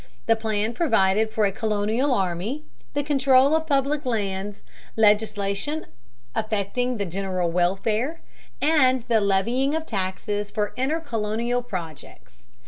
[0.25, 2.63] The plan provided for a colonial army,
[2.95, 4.63] the control of public lands,
[4.97, 5.85] legislation
[6.33, 8.19] affecting the general welfare,
[8.59, 12.41] and the levying of taxes for intercolonial projects.